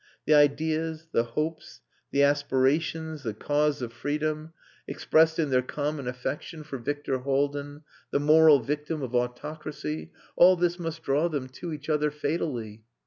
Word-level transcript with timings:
The 0.25 0.33
ideas, 0.33 1.05
the 1.11 1.21
hopes, 1.23 1.81
the 2.09 2.23
aspirations, 2.23 3.21
the 3.21 3.35
cause 3.35 3.83
of 3.83 3.93
Freedom, 3.93 4.51
expressed 4.87 5.37
in 5.37 5.51
their 5.51 5.61
common 5.61 6.07
affection 6.07 6.63
for 6.63 6.79
Victor 6.79 7.19
Haldin, 7.19 7.83
the 8.09 8.19
moral 8.19 8.59
victim 8.61 9.03
of 9.03 9.13
autocracy, 9.13 10.11
all 10.35 10.55
this 10.55 10.79
must 10.79 11.03
draw 11.03 11.27
them 11.29 11.49
to 11.49 11.71
each 11.71 11.87
other 11.87 12.09
fatally. 12.09 12.81